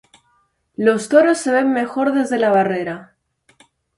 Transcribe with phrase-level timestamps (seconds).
[0.77, 3.15] Los toros se ven mejor desde la barrera